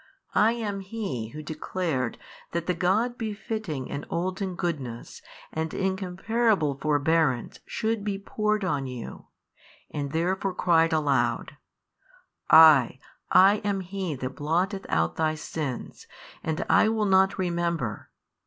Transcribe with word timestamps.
I 0.33 0.53
am 0.53 0.79
He 0.79 1.27
Who 1.27 1.43
declared 1.43 2.17
that 2.53 2.65
the 2.65 2.73
God 2.73 3.19
befitting 3.19 3.91
and 3.91 4.03
olden 4.09 4.55
goodness 4.55 5.21
and 5.53 5.71
incomparable 5.75 6.73
forbearance 6.73 7.59
should 7.67 8.03
be 8.03 8.17
poured 8.17 8.65
on 8.65 8.87
you, 8.87 9.27
and 9.91 10.11
therefore 10.11 10.55
cried 10.55 10.91
aloud, 10.91 11.55
I, 12.49 12.97
I 13.31 13.57
am 13.57 13.81
He 13.81 14.15
That 14.15 14.31
blotteth 14.37 14.87
out 14.89 15.17
thy 15.17 15.35
sins 15.35 16.07
and 16.43 16.65
I 16.67 16.89
will 16.89 17.05
not 17.05 17.37
remember. 17.37 18.09